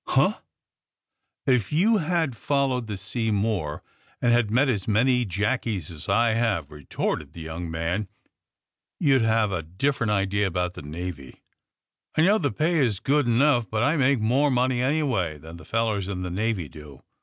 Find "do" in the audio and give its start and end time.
16.67-17.03